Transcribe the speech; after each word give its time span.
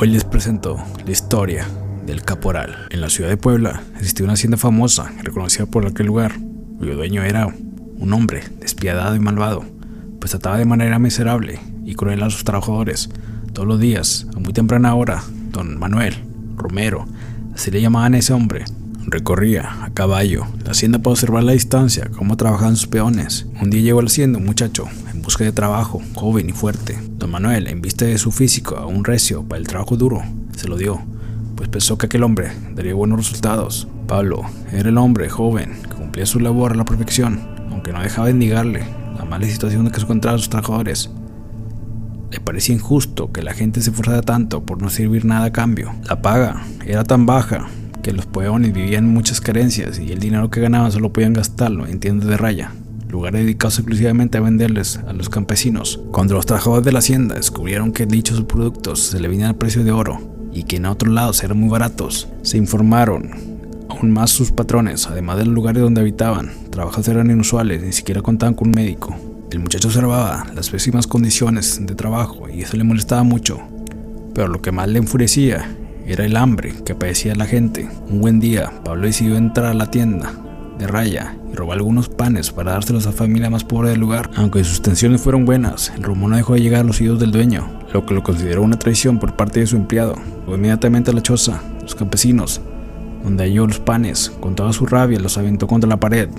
Hoy 0.00 0.06
les 0.06 0.24
presento 0.24 0.76
la 1.04 1.10
historia 1.10 1.66
del 2.06 2.22
Caporal. 2.22 2.86
En 2.90 3.00
la 3.00 3.10
ciudad 3.10 3.30
de 3.30 3.36
Puebla 3.36 3.82
existía 3.96 4.22
una 4.22 4.34
hacienda 4.34 4.56
famosa 4.56 5.10
reconocida 5.24 5.66
por 5.66 5.84
aquel 5.88 6.06
lugar, 6.06 6.36
cuyo 6.78 6.94
dueño 6.94 7.24
era 7.24 7.48
un 7.48 8.12
hombre 8.12 8.44
despiadado 8.60 9.16
y 9.16 9.18
malvado, 9.18 9.64
pues 10.20 10.30
trataba 10.30 10.56
de 10.56 10.66
manera 10.66 11.00
miserable 11.00 11.58
y 11.84 11.96
cruel 11.96 12.22
a 12.22 12.30
sus 12.30 12.44
trabajadores. 12.44 13.10
Todos 13.52 13.66
los 13.66 13.80
días, 13.80 14.28
a 14.36 14.38
muy 14.38 14.52
temprana 14.52 14.94
hora, 14.94 15.24
don 15.50 15.76
Manuel 15.80 16.14
Romero, 16.54 17.08
así 17.52 17.72
le 17.72 17.80
llamaban 17.80 18.14
a 18.14 18.18
ese 18.18 18.32
hombre, 18.32 18.66
recorría 19.10 19.84
a 19.84 19.90
caballo 19.90 20.46
la 20.64 20.72
hacienda 20.72 20.98
para 20.98 21.12
observar 21.12 21.44
la 21.44 21.52
distancia 21.52 22.10
cómo 22.16 22.36
trabajaban 22.36 22.76
sus 22.76 22.88
peones. 22.88 23.46
Un 23.60 23.70
día 23.70 23.82
llegó 23.82 24.00
a 24.00 24.02
la 24.02 24.08
hacienda 24.08 24.38
un 24.38 24.44
muchacho 24.44 24.86
en 25.12 25.22
busca 25.22 25.44
de 25.44 25.52
trabajo, 25.52 26.02
joven 26.14 26.48
y 26.48 26.52
fuerte. 26.52 26.98
Don 27.18 27.30
Manuel, 27.30 27.68
en 27.68 27.80
vista 27.80 28.04
de 28.04 28.18
su 28.18 28.32
físico 28.32 28.76
aún 28.76 29.04
recio 29.04 29.42
para 29.44 29.58
el 29.58 29.66
trabajo 29.66 29.96
duro, 29.96 30.22
se 30.56 30.68
lo 30.68 30.76
dio, 30.76 31.00
pues 31.56 31.68
pensó 31.68 31.98
que 31.98 32.06
aquel 32.06 32.22
hombre 32.22 32.52
daría 32.74 32.94
buenos 32.94 33.18
resultados. 33.18 33.88
Pablo 34.06 34.42
era 34.72 34.88
el 34.88 34.98
hombre 34.98 35.28
joven 35.28 35.82
que 35.82 35.94
cumplía 35.96 36.26
su 36.26 36.40
labor 36.40 36.72
a 36.72 36.76
la 36.76 36.84
perfección, 36.84 37.40
aunque 37.70 37.92
no 37.92 38.02
dejaba 38.02 38.26
de 38.26 38.32
indigarle 38.32 38.84
la 39.16 39.24
mala 39.24 39.46
situación 39.46 39.86
en 39.86 39.92
que 39.92 40.00
se 40.00 40.04
encontraban 40.04 40.38
sus 40.38 40.50
trabajadores. 40.50 41.10
Le 42.30 42.40
parecía 42.40 42.74
injusto 42.74 43.32
que 43.32 43.42
la 43.42 43.54
gente 43.54 43.80
se 43.80 43.90
esforzara 43.90 44.22
tanto 44.22 44.64
por 44.64 44.82
no 44.82 44.90
servir 44.90 45.24
nada 45.24 45.46
a 45.46 45.52
cambio. 45.52 45.94
La 46.08 46.20
paga 46.20 46.62
era 46.86 47.04
tan 47.04 47.24
baja 47.24 47.68
que 48.02 48.12
los 48.12 48.26
peones 48.26 48.72
vivían 48.72 49.06
muchas 49.06 49.40
carencias 49.40 49.98
y 49.98 50.12
el 50.12 50.18
dinero 50.18 50.50
que 50.50 50.60
ganaban 50.60 50.92
solo 50.92 51.12
podían 51.12 51.32
gastarlo 51.32 51.86
en 51.86 52.00
tiendas 52.00 52.28
de 52.28 52.36
raya, 52.36 52.72
lugares 53.08 53.42
dedicados 53.42 53.78
exclusivamente 53.78 54.38
a 54.38 54.40
venderles 54.40 55.00
a 55.06 55.12
los 55.12 55.28
campesinos. 55.28 56.00
Cuando 56.12 56.34
los 56.34 56.46
trabajadores 56.46 56.84
de 56.84 56.92
la 56.92 57.00
hacienda 57.00 57.34
descubrieron 57.34 57.92
que 57.92 58.06
dichos 58.06 58.42
productos 58.44 59.00
se 59.00 59.20
le 59.20 59.28
venían 59.28 59.50
al 59.50 59.56
precio 59.56 59.84
de 59.84 59.92
oro 59.92 60.20
y 60.52 60.64
que 60.64 60.76
en 60.76 60.86
otros 60.86 61.12
lados 61.12 61.42
eran 61.42 61.58
muy 61.58 61.68
baratos, 61.68 62.28
se 62.42 62.56
informaron 62.56 63.30
aún 63.88 64.12
más 64.12 64.30
sus 64.30 64.52
patrones, 64.52 65.06
además 65.06 65.38
de 65.38 65.46
los 65.46 65.54
lugares 65.54 65.82
donde 65.82 66.00
habitaban. 66.00 66.52
Trabajos 66.70 67.08
eran 67.08 67.30
inusuales, 67.30 67.82
ni 67.82 67.92
siquiera 67.92 68.22
contaban 68.22 68.54
con 68.54 68.68
un 68.68 68.74
médico. 68.74 69.16
El 69.50 69.60
muchacho 69.60 69.88
observaba 69.88 70.46
las 70.54 70.68
pésimas 70.68 71.06
condiciones 71.06 71.84
de 71.84 71.94
trabajo 71.94 72.48
y 72.50 72.62
eso 72.62 72.76
le 72.76 72.84
molestaba 72.84 73.22
mucho. 73.22 73.58
Pero 74.34 74.48
lo 74.48 74.60
que 74.60 74.72
más 74.72 74.88
le 74.88 74.98
enfurecía 74.98 75.66
era 76.08 76.24
el 76.24 76.36
hambre 76.36 76.72
que 76.86 76.94
padecía 76.94 77.34
la 77.34 77.44
gente. 77.44 77.86
Un 78.08 78.20
buen 78.20 78.40
día, 78.40 78.72
Pablo 78.82 79.06
decidió 79.06 79.36
entrar 79.36 79.66
a 79.66 79.74
la 79.74 79.90
tienda 79.90 80.32
de 80.78 80.86
raya 80.86 81.36
y 81.52 81.54
robó 81.54 81.72
algunos 81.72 82.08
panes 82.08 82.50
para 82.50 82.72
dárselos 82.72 83.06
a 83.06 83.10
la 83.10 83.16
familia 83.16 83.50
más 83.50 83.64
pobre 83.64 83.90
del 83.90 84.00
lugar. 84.00 84.30
Aunque 84.36 84.64
sus 84.64 84.80
tensiones 84.80 85.20
fueron 85.20 85.44
buenas, 85.44 85.92
el 85.94 86.02
rumor 86.02 86.30
no 86.30 86.36
dejó 86.36 86.54
de 86.54 86.62
llegar 86.62 86.80
a 86.80 86.84
los 86.84 87.00
oídos 87.00 87.20
del 87.20 87.30
dueño, 87.30 87.68
lo 87.92 88.06
que 88.06 88.14
lo 88.14 88.22
consideró 88.22 88.62
una 88.62 88.78
traición 88.78 89.18
por 89.18 89.36
parte 89.36 89.60
de 89.60 89.66
su 89.66 89.76
empleado. 89.76 90.14
Fue 90.46 90.54
inmediatamente 90.54 91.10
a 91.10 91.14
la 91.14 91.22
choza, 91.22 91.60
los 91.82 91.94
campesinos, 91.94 92.62
donde 93.22 93.44
halló 93.44 93.66
los 93.66 93.80
panes, 93.80 94.30
con 94.40 94.54
toda 94.54 94.72
su 94.72 94.86
rabia 94.86 95.20
los 95.20 95.36
aventó 95.36 95.66
contra 95.66 95.90
la 95.90 96.00
pared 96.00 96.30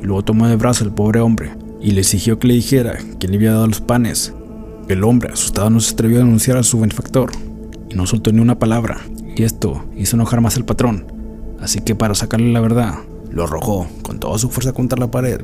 y 0.00 0.06
luego 0.06 0.24
tomó 0.24 0.46
de 0.48 0.56
brazo 0.56 0.84
al 0.84 0.94
pobre 0.94 1.20
hombre 1.20 1.50
y 1.82 1.90
le 1.90 2.00
exigió 2.00 2.38
que 2.38 2.48
le 2.48 2.54
dijera 2.54 2.96
quién 3.18 3.32
le 3.32 3.36
había 3.36 3.52
dado 3.52 3.66
los 3.66 3.80
panes. 3.80 4.32
El 4.88 5.04
hombre, 5.04 5.32
asustado, 5.32 5.68
no 5.68 5.80
se 5.80 5.92
atrevió 5.92 6.18
a 6.18 6.20
denunciar 6.20 6.56
a 6.56 6.62
su 6.62 6.80
benefactor 6.80 7.30
no 7.94 8.06
soltó 8.06 8.32
ni 8.32 8.40
una 8.40 8.58
palabra 8.58 9.00
y 9.36 9.42
esto 9.42 9.84
hizo 9.96 10.16
enojar 10.16 10.40
más 10.40 10.56
al 10.56 10.64
patrón. 10.64 11.06
Así 11.60 11.80
que 11.80 11.94
para 11.94 12.14
sacarle 12.14 12.52
la 12.52 12.60
verdad, 12.60 12.94
lo 13.30 13.44
arrojó 13.44 13.86
con 14.02 14.18
toda 14.20 14.38
su 14.38 14.48
fuerza 14.48 14.72
contra 14.72 14.98
la 14.98 15.10
pared, 15.10 15.40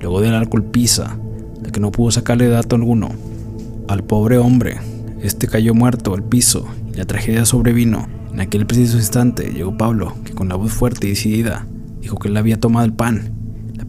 luego 0.00 0.20
de 0.20 0.30
la 0.30 0.44
golpiza, 0.44 1.16
de 1.60 1.70
que 1.70 1.80
no 1.80 1.92
pudo 1.92 2.10
sacarle 2.10 2.48
dato 2.48 2.76
alguno. 2.76 3.10
Al 3.88 4.04
pobre 4.04 4.38
hombre, 4.38 4.78
este 5.22 5.48
cayó 5.48 5.74
muerto 5.74 6.14
al 6.14 6.22
piso 6.22 6.66
y 6.92 6.96
la 6.96 7.04
tragedia 7.04 7.44
sobrevino. 7.44 8.08
En 8.32 8.40
aquel 8.40 8.66
preciso 8.66 8.96
instante 8.96 9.52
llegó 9.52 9.76
Pablo, 9.76 10.14
que 10.24 10.32
con 10.32 10.48
la 10.48 10.56
voz 10.56 10.72
fuerte 10.72 11.06
y 11.06 11.10
decidida 11.10 11.66
dijo 12.00 12.16
que 12.18 12.28
él 12.28 12.36
había 12.36 12.58
tomado 12.58 12.86
el 12.86 12.92
pan 12.92 13.39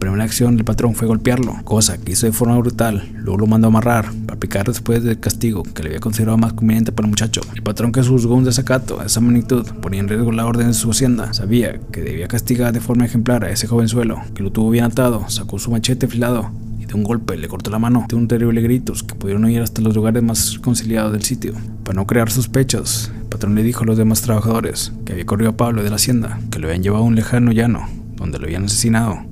primera 0.02 0.24
acción 0.24 0.56
del 0.56 0.64
patrón 0.64 0.96
fue 0.96 1.06
golpearlo, 1.06 1.54
cosa 1.62 1.96
que 1.96 2.10
hizo 2.10 2.26
de 2.26 2.32
forma 2.32 2.58
brutal. 2.58 3.08
Luego 3.14 3.38
lo 3.38 3.46
mandó 3.46 3.68
a 3.68 3.70
amarrar 3.70 4.12
para 4.26 4.40
picar 4.40 4.66
después 4.66 5.04
del 5.04 5.20
castigo 5.20 5.62
que 5.62 5.80
le 5.84 5.90
había 5.90 6.00
considerado 6.00 6.36
más 6.38 6.54
conveniente 6.54 6.90
para 6.90 7.06
el 7.06 7.10
muchacho. 7.10 7.40
El 7.54 7.62
patrón 7.62 7.92
que 7.92 8.02
juzgó 8.02 8.34
un 8.34 8.42
desacato 8.42 9.00
a 9.00 9.06
esa 9.06 9.20
magnitud 9.20 9.64
ponía 9.80 10.00
en 10.00 10.08
riesgo 10.08 10.32
la 10.32 10.44
orden 10.44 10.66
de 10.66 10.74
su 10.74 10.90
hacienda. 10.90 11.32
Sabía 11.32 11.78
que 11.92 12.00
debía 12.00 12.26
castigar 12.26 12.72
de 12.72 12.80
forma 12.80 13.04
ejemplar 13.04 13.44
a 13.44 13.50
ese 13.50 13.68
jovenzuelo, 13.68 14.20
que 14.34 14.42
lo 14.42 14.50
tuvo 14.50 14.70
bien 14.70 14.86
atado, 14.86 15.24
sacó 15.28 15.60
su 15.60 15.70
machete 15.70 16.06
afilado 16.06 16.50
y 16.80 16.86
de 16.86 16.94
un 16.94 17.04
golpe 17.04 17.36
le 17.36 17.46
cortó 17.46 17.70
la 17.70 17.78
mano 17.78 18.06
de 18.08 18.16
un 18.16 18.26
terrible 18.26 18.60
gritos 18.60 19.04
que 19.04 19.14
pudieron 19.14 19.44
oír 19.44 19.60
hasta 19.60 19.82
los 19.82 19.94
lugares 19.94 20.24
más 20.24 20.58
conciliados 20.58 21.12
del 21.12 21.22
sitio. 21.22 21.54
Para 21.84 21.94
no 21.94 22.08
crear 22.08 22.28
sospechas, 22.28 23.12
el 23.20 23.28
patrón 23.28 23.54
le 23.54 23.62
dijo 23.62 23.84
a 23.84 23.86
los 23.86 23.98
demás 23.98 24.20
trabajadores 24.22 24.92
que 25.04 25.12
había 25.12 25.26
corrido 25.26 25.52
a 25.52 25.56
Pablo 25.56 25.84
de 25.84 25.90
la 25.90 25.96
hacienda, 25.96 26.40
que 26.50 26.58
lo 26.58 26.66
habían 26.66 26.82
llevado 26.82 27.04
a 27.04 27.06
un 27.06 27.14
lejano 27.14 27.52
llano, 27.52 27.86
donde 28.16 28.40
lo 28.40 28.46
habían 28.46 28.64
asesinado 28.64 29.30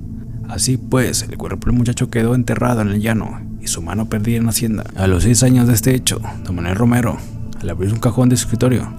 Así 0.51 0.75
pues, 0.75 1.23
el 1.23 1.37
cuerpo 1.37 1.67
del 1.67 1.77
muchacho 1.77 2.09
quedó 2.09 2.35
enterrado 2.35 2.81
en 2.81 2.89
el 2.89 2.99
llano 2.99 3.39
y 3.61 3.67
su 3.67 3.81
mano 3.81 4.09
perdida 4.09 4.35
en 4.35 4.43
la 4.43 4.49
hacienda. 4.49 4.83
A 4.97 5.07
los 5.07 5.23
seis 5.23 5.43
años 5.43 5.65
de 5.65 5.73
este 5.73 5.95
hecho, 5.95 6.19
don 6.43 6.57
Manuel 6.57 6.75
Romero, 6.75 7.17
al 7.61 7.69
abrir 7.69 7.93
un 7.93 7.99
cajón 7.99 8.27
de 8.27 8.35
su 8.35 8.43
escritorio, 8.43 8.91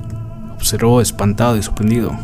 observó 0.54 1.02
espantado 1.02 1.58
y 1.58 1.62
sorprendido 1.62 2.18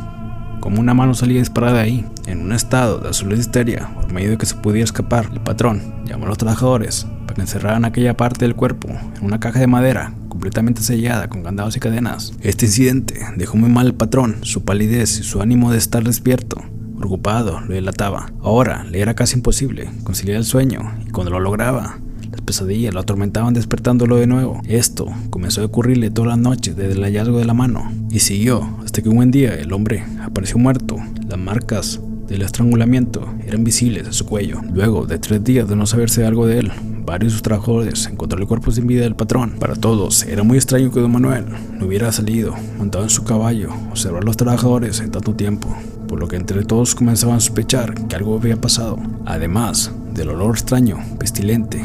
como 0.61 0.81
una 0.81 0.95
mano 0.95 1.13
salía 1.13 1.41
disparada 1.41 1.75
de 1.75 1.81
ahí, 1.81 2.07
en 2.27 2.41
un 2.41 2.53
estado 2.53 3.01
de 3.01 3.11
azul 3.11 3.33
histeria, 3.35 3.91
por 3.95 4.11
medio 4.13 4.31
de 4.31 4.39
que 4.39 4.47
se 4.47 4.55
pudiera 4.55 4.85
escapar. 4.85 5.29
El 5.31 5.41
patrón 5.41 5.83
llamó 6.07 6.25
a 6.25 6.29
los 6.29 6.39
trabajadores 6.39 7.07
para 7.27 7.35
que 7.35 7.43
encerraran 7.43 7.85
aquella 7.85 8.17
parte 8.17 8.47
del 8.47 8.57
cuerpo 8.57 8.89
en 8.89 9.25
una 9.25 9.41
caja 9.41 9.61
de 9.61 9.67
madera 9.67 10.15
completamente 10.31 10.81
sellada 10.81 11.29
con 11.29 11.43
candados 11.43 11.77
y 11.77 11.81
cadenas. 11.81 12.33
Este 12.41 12.65
incidente 12.65 13.21
dejó 13.37 13.59
muy 13.59 13.69
mal 13.69 13.89
al 13.89 13.95
patrón, 13.95 14.37
su 14.41 14.65
palidez 14.65 15.21
y 15.21 15.23
su 15.23 15.43
ánimo 15.43 15.71
de 15.71 15.79
estar 15.79 16.03
despierto 16.03 16.65
Preocupado, 16.99 17.61
lo 17.61 17.75
delataba. 17.75 18.33
Ahora 18.43 18.85
le 18.85 19.01
era 19.01 19.15
casi 19.15 19.37
imposible 19.37 19.89
conciliar 20.03 20.37
el 20.37 20.45
sueño, 20.45 20.81
y 21.07 21.11
cuando 21.11 21.31
lo 21.31 21.39
lograba, 21.39 22.01
las 22.31 22.41
pesadillas 22.41 22.93
lo 22.93 23.01
atormentaban 23.01 23.55
despertándolo 23.55 24.17
de 24.17 24.27
nuevo. 24.27 24.61
Esto 24.67 25.07
comenzó 25.31 25.63
a 25.63 25.67
ocurrirle 25.67 26.11
todas 26.11 26.31
las 26.31 26.39
noches 26.39 26.77
desde 26.77 26.95
el 26.95 27.05
hallazgo 27.05 27.39
de 27.39 27.45
la 27.45 27.55
mano, 27.55 27.91
y 28.11 28.19
siguió 28.19 28.69
hasta 28.85 29.01
que 29.01 29.09
un 29.09 29.17
buen 29.17 29.31
día 29.31 29.55
el 29.55 29.73
hombre 29.73 30.05
apareció 30.23 30.59
muerto. 30.59 30.97
Las 31.29 31.39
marcas 31.39 32.01
del 32.27 32.43
estrangulamiento 32.43 33.27
eran 33.47 33.63
visibles 33.63 34.09
a 34.09 34.13
su 34.13 34.27
cuello. 34.27 34.61
Luego 34.73 35.07
de 35.07 35.19
tres 35.19 35.43
días 35.45 35.69
de 35.69 35.77
no 35.77 35.87
saberse 35.87 36.27
algo 36.27 36.47
de 36.47 36.59
él, 36.59 36.73
varios 37.07 37.33
de 37.33 37.37
sus 37.37 37.43
trabajadores 37.43 38.07
encontraron 38.07 38.43
el 38.43 38.49
cuerpo 38.49 38.73
sin 38.73 38.89
vida 38.89 39.03
del 39.03 39.15
patrón. 39.15 39.55
Para 39.61 39.77
todos 39.77 40.25
era 40.25 40.43
muy 40.43 40.59
extraño 40.59 40.91
que 40.91 41.01
don 41.01 41.13
Manuel 41.13 41.47
no 41.79 41.87
hubiera 41.87 42.11
salido 42.11 42.55
montado 42.77 43.05
en 43.05 43.11
su 43.11 43.23
caballo, 43.25 43.71
observar 43.91 44.23
a 44.23 44.27
los 44.27 44.37
trabajadores 44.37 45.01
en 45.01 45.13
tanto 45.13 45.35
tiempo 45.35 45.75
por 46.09 46.19
lo 46.19 46.27
que 46.27 46.37
entre 46.37 46.65
todos 46.65 46.95
comenzaban 46.95 47.37
a 47.37 47.41
sospechar 47.41 47.95
que 48.09 48.17
algo 48.17 48.37
había 48.37 48.57
pasado, 48.57 48.99
además 49.27 49.93
del 50.15 50.31
olor 50.31 50.57
extraño, 50.57 50.99
pestilente, 51.19 51.85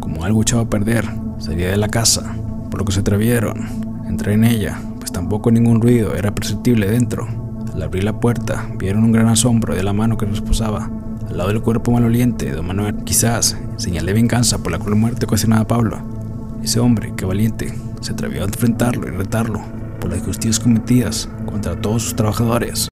como 0.00 0.24
algo 0.24 0.42
echado 0.42 0.62
a 0.62 0.70
perder, 0.70 1.08
salía 1.38 1.70
de 1.70 1.76
la 1.76 1.88
casa, 1.88 2.36
por 2.70 2.78
lo 2.78 2.84
que 2.84 2.92
se 2.92 3.00
atrevieron 3.00 3.64
a 4.04 4.08
entrar 4.08 4.34
en 4.34 4.44
ella, 4.44 4.80
pues 4.98 5.10
tampoco 5.10 5.50
ningún 5.50 5.80
ruido 5.80 6.14
era 6.14 6.34
perceptible 6.34 6.88
dentro. 6.88 7.26
Al 7.74 7.82
abrir 7.82 8.04
la 8.04 8.20
puerta, 8.20 8.68
vieron 8.78 9.04
un 9.04 9.12
gran 9.12 9.28
asombro 9.28 9.74
de 9.74 9.82
la 9.82 9.92
mano 9.92 10.18
que 10.18 10.26
posaba 10.26 10.90
al 11.28 11.36
lado 11.36 11.50
del 11.50 11.62
cuerpo 11.62 11.92
maloliente 11.92 12.54
de 12.54 12.62
Manuel, 12.62 13.04
quizás 13.04 13.56
señal 13.76 14.06
de 14.06 14.12
venganza 14.12 14.58
por 14.58 14.72
la 14.72 14.78
cruel 14.78 14.96
muerte 14.96 15.26
ocasionada 15.26 15.62
a 15.62 15.68
Pablo. 15.68 15.98
Ese 16.62 16.80
hombre, 16.80 17.12
que 17.16 17.24
valiente, 17.24 17.74
se 18.00 18.12
atrevió 18.12 18.42
a 18.42 18.46
enfrentarlo 18.46 19.06
y 19.06 19.10
retarlo 19.10 19.60
por 20.00 20.10
las 20.10 20.20
injusticias 20.20 20.60
cometidas 20.60 21.28
contra 21.46 21.80
todos 21.80 22.02
sus 22.02 22.16
trabajadores. 22.16 22.88